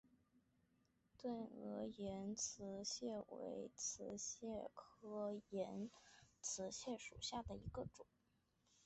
[1.15, 5.91] 钝额岩瓷蟹为瓷蟹科岩
[6.41, 8.07] 瓷蟹属下的一个种。